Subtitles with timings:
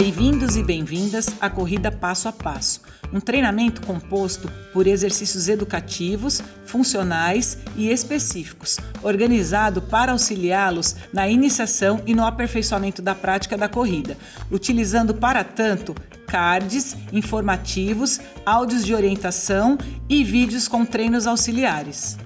[0.00, 2.80] Bem-vindos e bem-vindas à Corrida Passo a Passo,
[3.12, 12.14] um treinamento composto por exercícios educativos, funcionais e específicos, organizado para auxiliá-los na iniciação e
[12.14, 14.16] no aperfeiçoamento da prática da corrida,
[14.50, 15.94] utilizando para tanto
[16.26, 19.76] cards informativos, áudios de orientação
[20.08, 22.16] e vídeos com treinos auxiliares.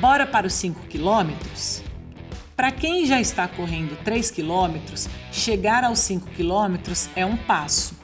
[0.00, 1.82] Bora para os 5 quilômetros?
[2.56, 7.94] Para quem já está correndo 3 quilômetros, chegar aos 5 quilômetros é um passo.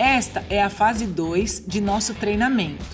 [0.00, 2.84] Esta é a fase 2 de nosso treinamento.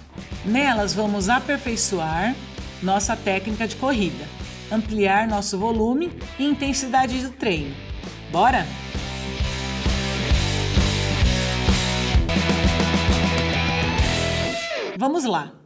[0.45, 2.37] Nelas vamos aperfeiçoar
[2.83, 4.27] nossa técnica de corrida,
[4.71, 7.75] ampliar nosso volume e intensidade do treino.
[8.31, 8.67] Bora?
[14.99, 15.64] Vamos lá!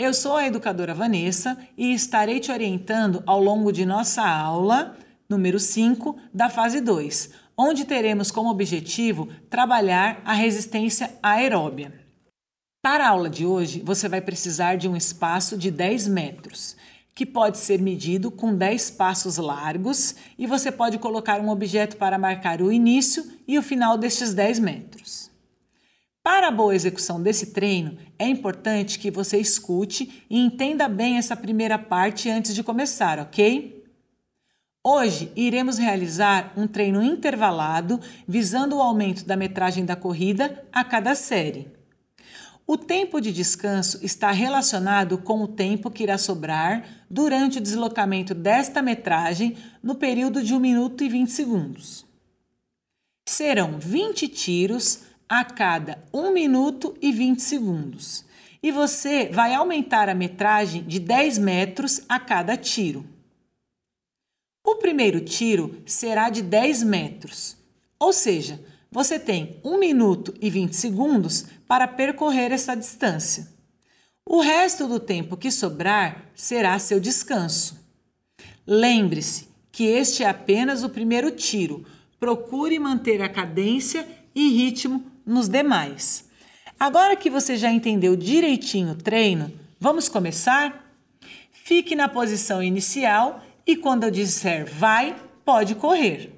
[0.00, 4.96] Eu sou a educadora Vanessa e estarei te orientando ao longo de nossa aula
[5.28, 11.92] número 5 da fase 2, onde teremos como objetivo trabalhar a resistência aeróbia.
[12.82, 16.78] Para a aula de hoje, você vai precisar de um espaço de 10 metros,
[17.14, 22.16] que pode ser medido com 10 passos largos e você pode colocar um objeto para
[22.18, 25.29] marcar o início e o final destes 10 metros.
[26.22, 31.34] Para a boa execução desse treino, é importante que você escute e entenda bem essa
[31.34, 33.82] primeira parte antes de começar, ok?
[34.84, 41.14] Hoje iremos realizar um treino intervalado visando o aumento da metragem da corrida a cada
[41.14, 41.68] série.
[42.66, 48.34] O tempo de descanso está relacionado com o tempo que irá sobrar durante o deslocamento
[48.34, 52.06] desta metragem no período de 1 minuto e 20 segundos.
[53.26, 58.24] Serão 20 tiros a cada 1 minuto e 20 segundos.
[58.60, 63.06] E você vai aumentar a metragem de 10 metros a cada tiro.
[64.66, 67.56] O primeiro tiro será de 10 metros,
[67.98, 68.60] ou seja,
[68.90, 73.48] você tem 1 minuto e 20 segundos para percorrer essa distância.
[74.28, 77.78] O resto do tempo que sobrar será seu descanso.
[78.66, 81.86] Lembre-se que este é apenas o primeiro tiro.
[82.18, 86.28] Procure manter a cadência e ritmo nos demais.
[86.78, 90.92] Agora que você já entendeu direitinho o treino, vamos começar?
[91.52, 96.32] Fique na posição inicial e quando eu disser vai, pode correr.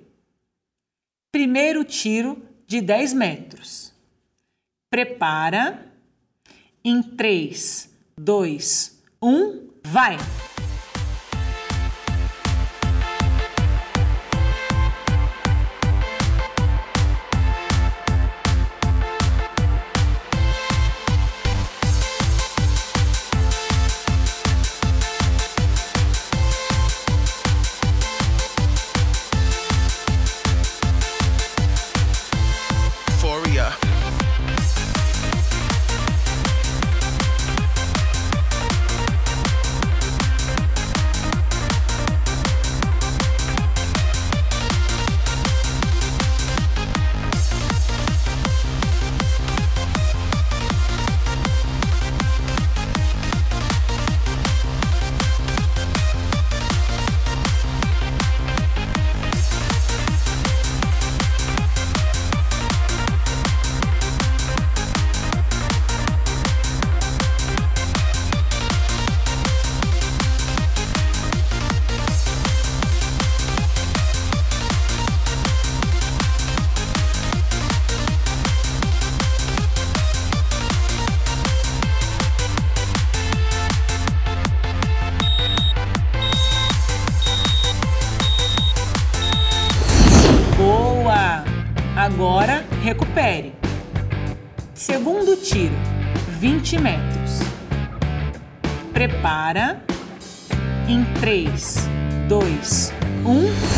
[1.31, 3.93] Primeiro tiro de 10 metros.
[4.91, 5.91] Prepara.
[6.85, 7.89] Em 3,
[8.19, 10.17] 2, 1, vai!
[102.53, 102.93] 2,
[103.25, 103.72] 1,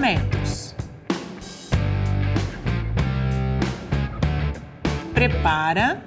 [0.00, 0.74] 30 metros.
[5.12, 6.02] Prepara.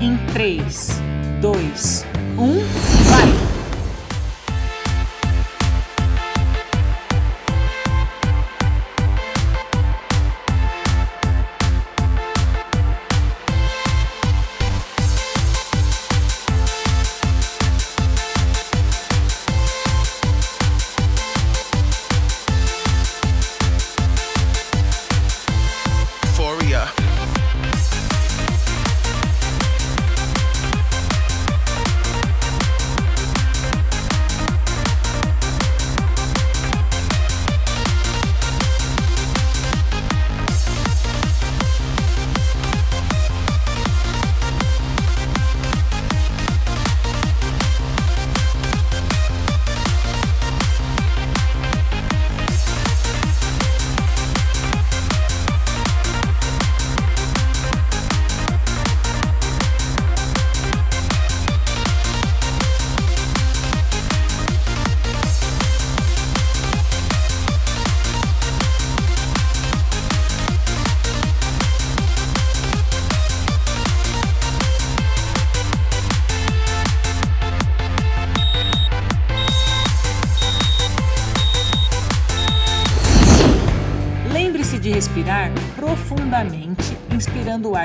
[0.00, 1.00] Em 3,
[1.40, 2.06] 2,
[2.36, 2.58] 1,
[3.08, 3.61] vai!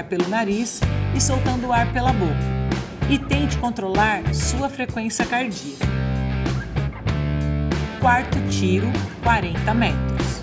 [0.07, 0.80] Pelo nariz
[1.15, 2.57] e soltando o ar pela boca.
[3.09, 5.86] E tente controlar sua frequência cardíaca.
[8.00, 8.88] Quarto tiro,
[9.24, 10.42] 40 metros.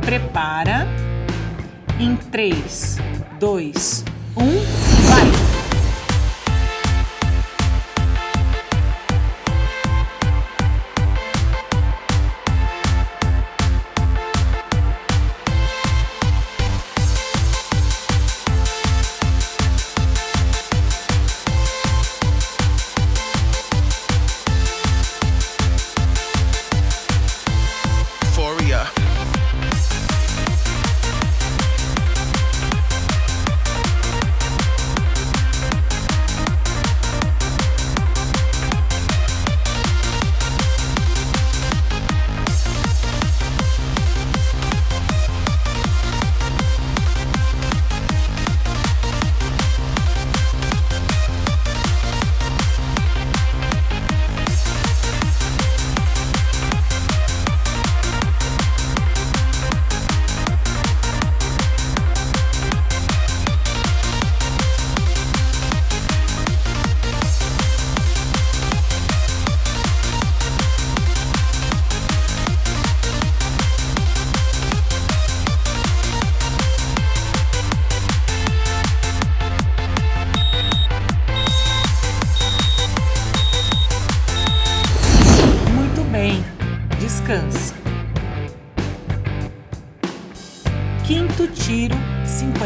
[0.00, 0.86] Prepara.
[1.98, 2.98] Em 3,
[3.38, 4.04] 2,
[4.36, 4.42] 1,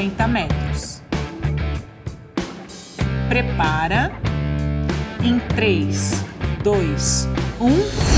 [0.08, 1.02] 50 metros.
[3.28, 4.10] Prepara.
[5.22, 6.24] Em 3,
[6.62, 7.28] 2,
[7.60, 8.17] 1,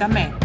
[0.00, 0.39] appuntamento.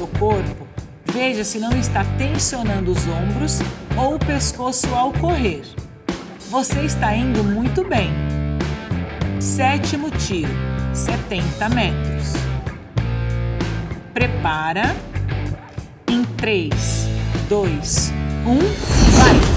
[0.00, 0.66] Seu corpo,
[1.12, 3.58] veja se não está tensionando os ombros
[3.98, 5.62] ou o pescoço ao correr.
[6.48, 8.10] Você está indo muito bem.
[9.38, 10.48] Sétimo tiro,
[10.94, 12.32] 70 metros.
[14.14, 14.96] Prepara.
[16.08, 17.08] Em 3,
[17.48, 18.12] 2,
[18.46, 18.58] 1,
[19.16, 19.49] vai!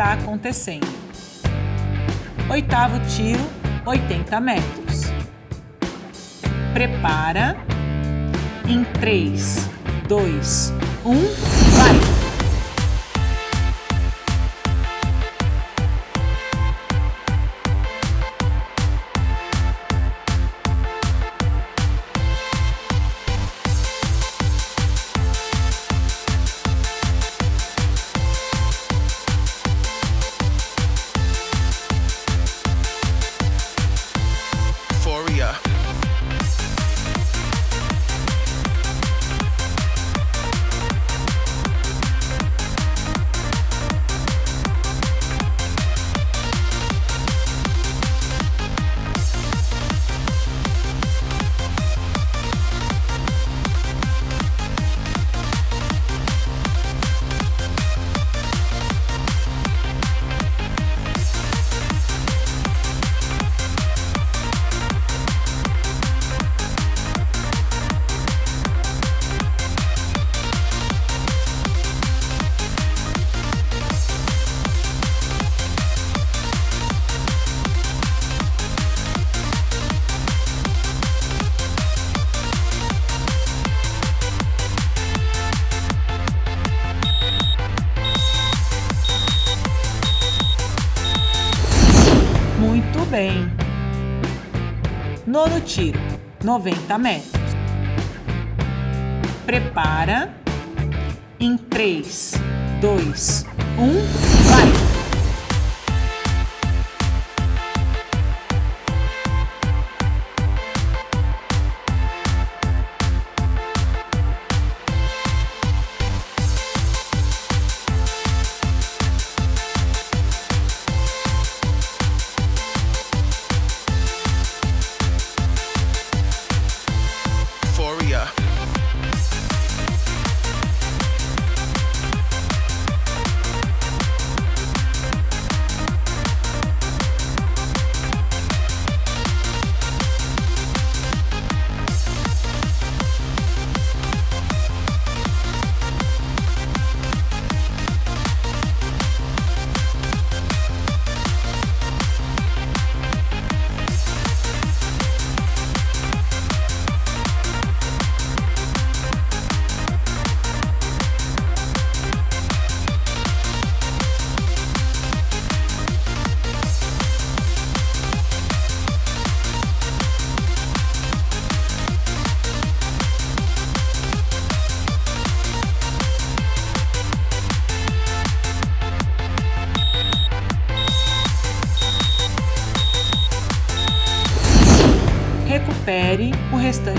[0.00, 0.88] Está acontecendo.
[2.48, 3.46] Oitavo tiro,
[3.84, 5.12] 80 metros.
[6.72, 7.54] Prepara.
[8.66, 9.68] Em 3,
[10.08, 10.72] 2,
[11.04, 11.12] 1,
[11.76, 12.09] vai!
[96.50, 97.42] 90 metros.
[99.46, 100.34] Prepara.
[101.38, 102.34] Em 3,
[102.80, 103.46] 2,
[103.78, 103.92] 1,
[104.50, 104.89] vai!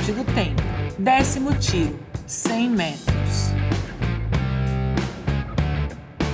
[0.02, 0.62] Restante do tempo.
[0.98, 3.52] Décimo tiro, 100 metros.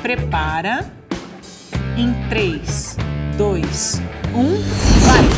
[0.01, 0.91] Prepara.
[1.97, 2.95] Em 3,
[3.38, 4.01] 2,
[4.36, 4.43] 1,
[5.06, 5.37] vai!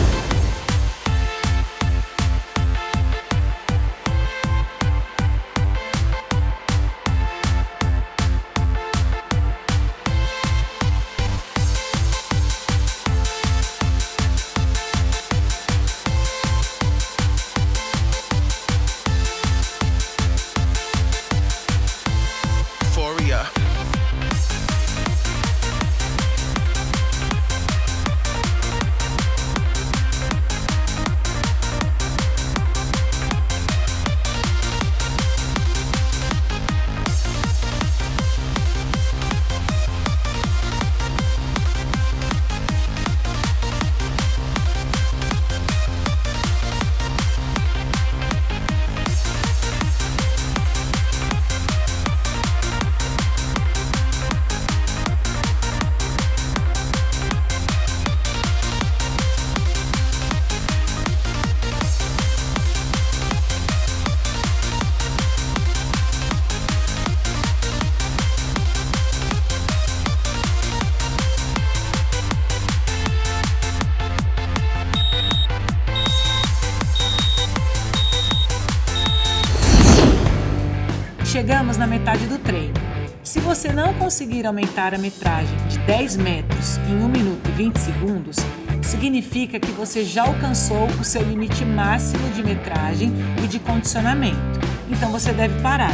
[84.09, 88.37] Conseguir aumentar a metragem de 10 metros em 1 minuto e 20 segundos,
[88.81, 94.59] significa que você já alcançou o seu limite máximo de metragem e de condicionamento.
[94.89, 95.93] Então você deve parar.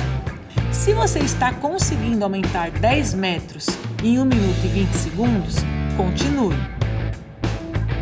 [0.72, 3.68] Se você está conseguindo aumentar 10 metros
[4.02, 5.56] em 1 minuto e 20 segundos,
[5.98, 6.56] continue.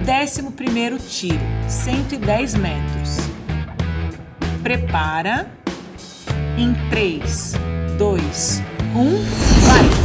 [0.05, 3.17] Décimo primeiro tiro, 110 metros.
[4.61, 5.51] Prepara
[6.55, 7.53] em 3,
[7.97, 8.61] 2,
[8.95, 10.02] 1, vai!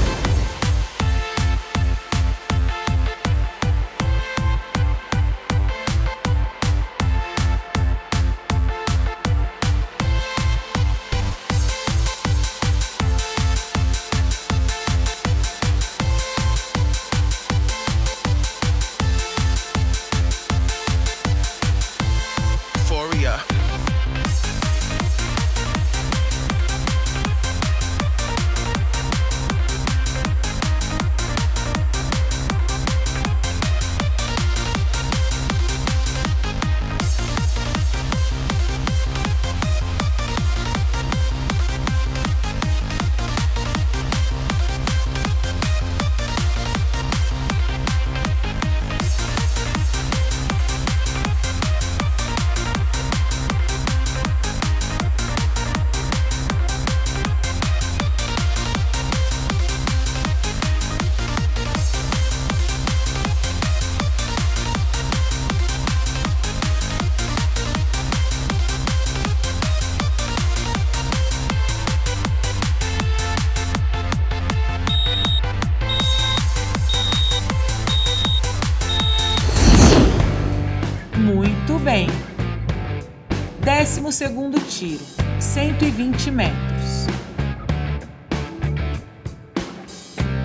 [85.78, 87.06] 120 metros.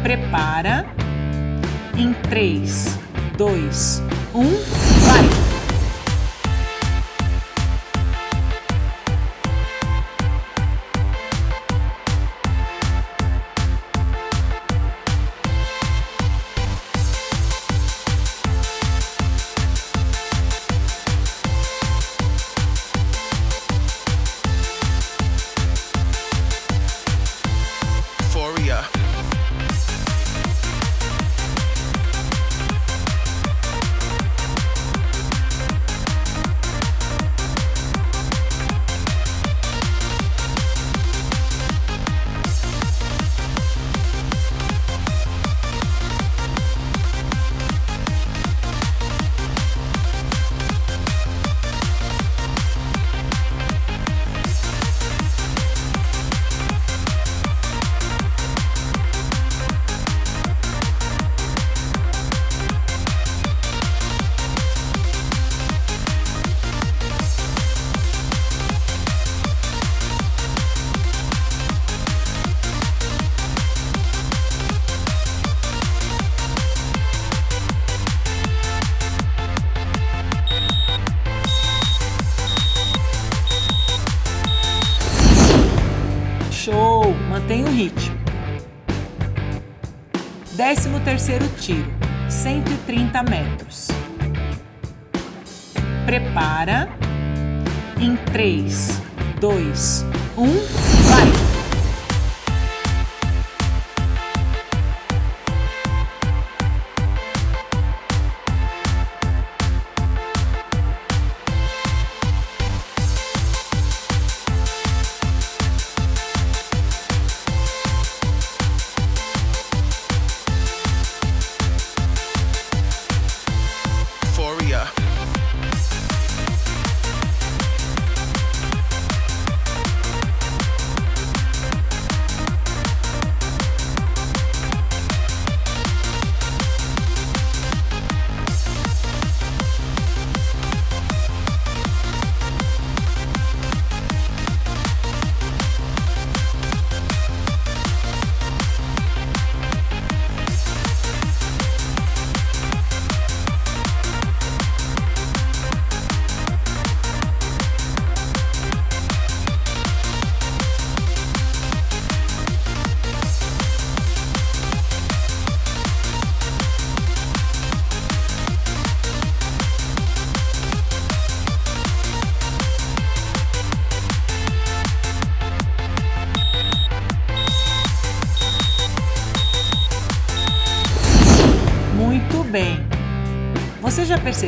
[0.03, 0.85] Prepara.
[1.97, 2.99] Em 3,
[3.37, 4.82] 2, 1,
[91.63, 91.92] terceiro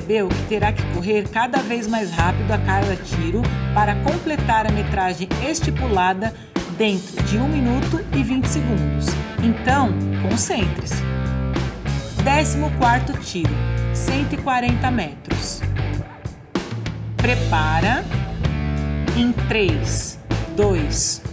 [0.05, 3.41] percebeu que terá que correr cada vez mais rápido a cada tiro
[3.73, 6.33] para completar a metragem estipulada
[6.77, 9.07] dentro de 1 minuto e 20 segundos.
[9.43, 9.89] Então,
[10.21, 11.03] concentre-se.
[12.23, 13.53] 14 tiro,
[13.93, 15.61] 140 metros.
[17.17, 18.03] Prepara.
[19.17, 20.19] Em 3,
[20.57, 21.24] 2, 1,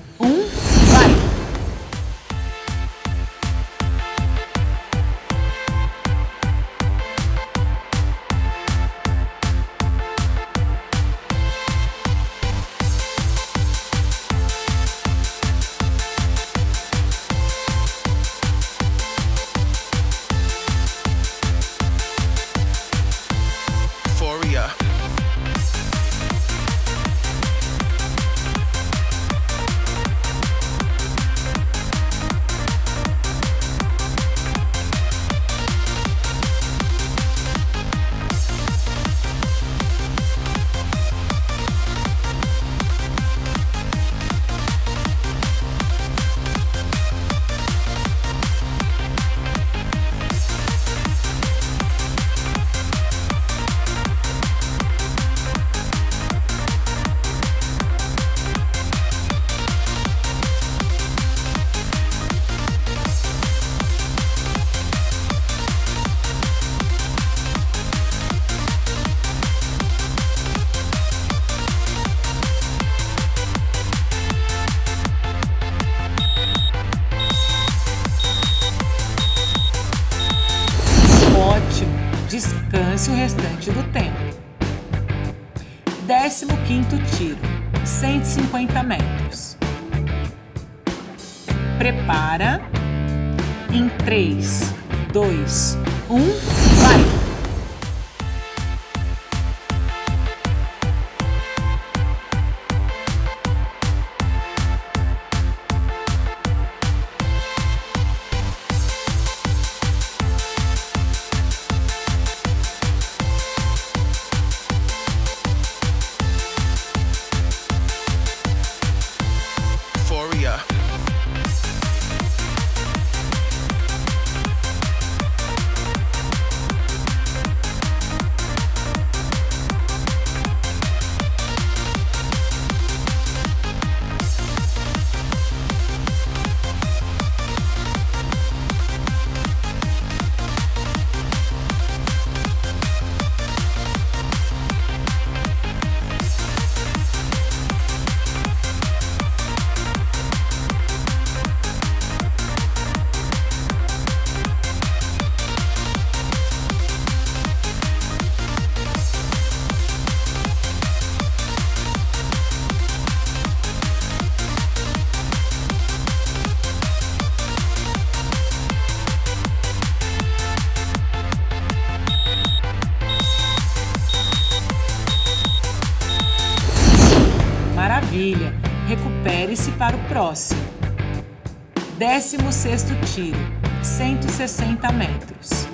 [182.03, 182.83] 16
[183.15, 183.39] tiro,
[183.81, 185.69] 160 metros.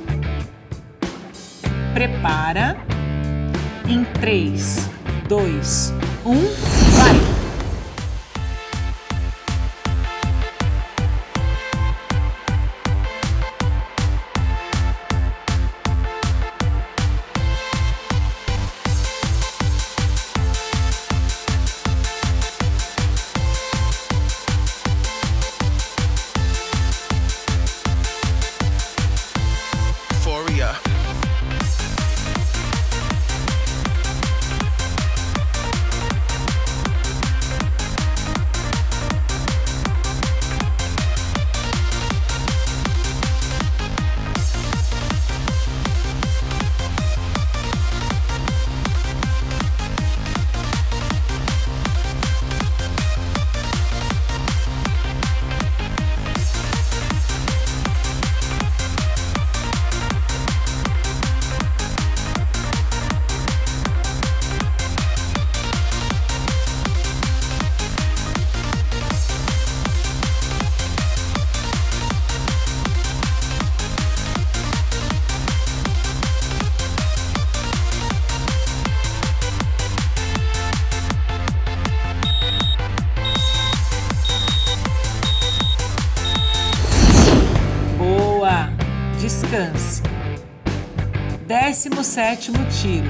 [1.94, 2.76] Prepara.
[3.88, 4.90] Em 3,
[5.26, 5.94] 2,
[6.26, 6.34] 1,
[6.98, 7.27] vai!
[92.18, 93.08] 17 tiro,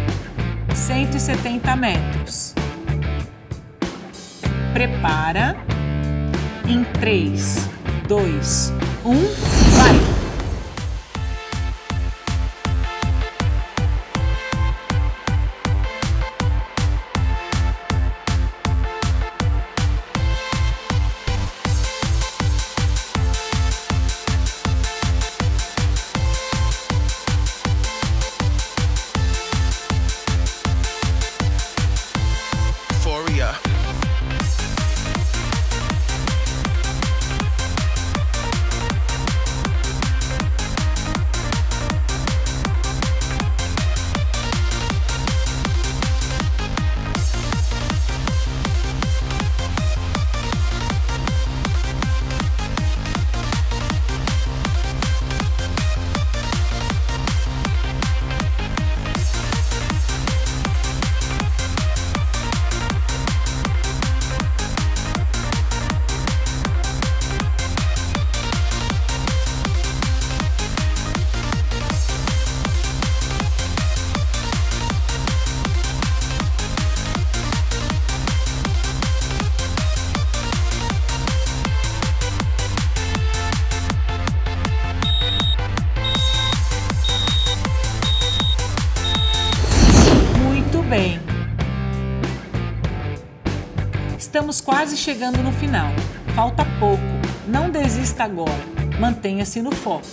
[0.74, 2.54] 170 metros.
[4.74, 5.56] Prepara.
[6.68, 7.70] Em 3,
[8.06, 8.72] 2,
[9.06, 9.47] 1,
[94.28, 95.90] Estamos quase chegando no final.
[96.34, 97.02] Falta pouco.
[97.46, 98.52] Não desista agora.
[99.00, 100.04] Mantenha-se no foco.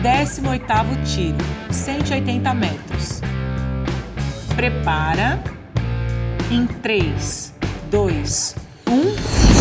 [0.00, 0.64] 18
[1.04, 1.36] tiro,
[1.70, 3.20] 180 metros.
[4.56, 5.44] Prepara.
[6.50, 7.52] Em 3,
[7.90, 8.56] 2,
[8.88, 9.53] 1,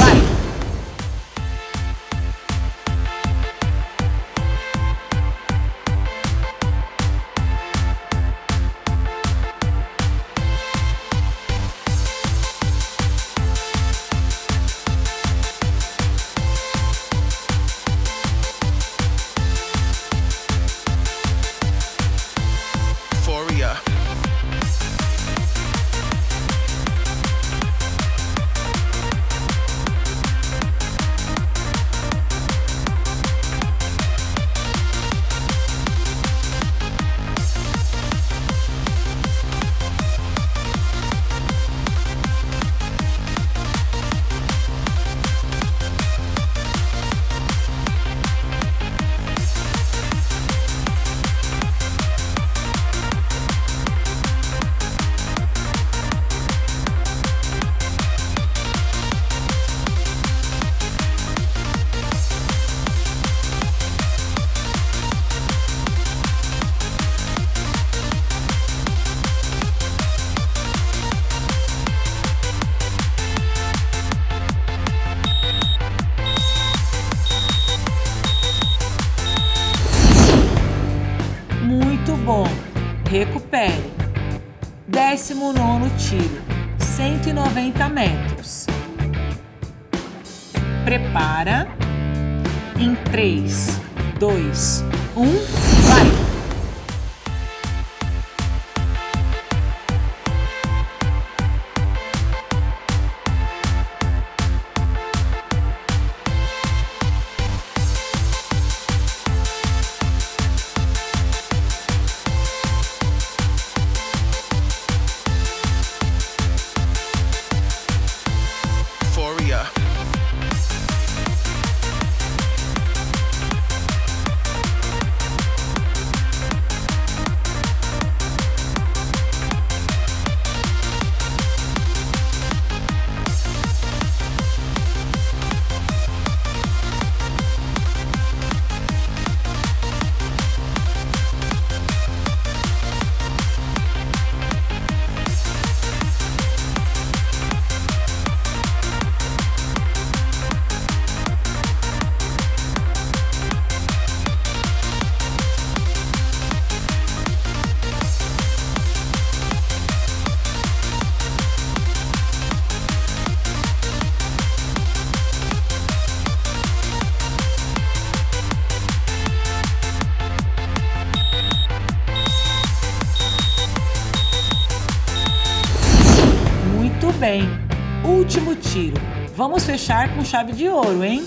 [179.44, 181.22] Vamos fechar com chave de ouro, hein?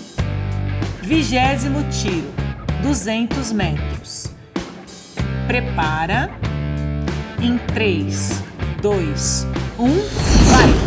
[1.02, 2.33] Vigésimo tiro.
[2.83, 4.29] 200 metros.
[5.46, 6.31] Prepara.
[7.42, 8.42] Em 3,
[8.81, 9.46] 2,
[9.79, 10.86] 1, vai!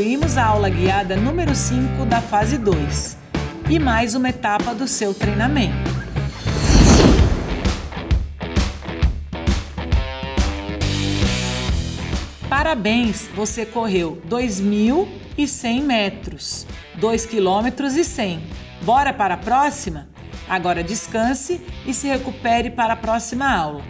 [0.00, 3.18] Concluímos a aula guiada número 5 da fase 2
[3.68, 5.90] e mais uma etapa do seu treinamento.
[12.48, 18.40] Parabéns, você correu 2.100 metros, 2 quilômetros e 100.
[18.80, 20.08] Bora para a próxima?
[20.48, 23.82] Agora descanse e se recupere para a próxima aula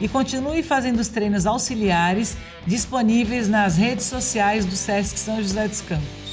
[0.00, 2.36] e continue fazendo os treinos auxiliares
[2.66, 6.23] disponíveis nas redes sociais do SESC São José dos Campos.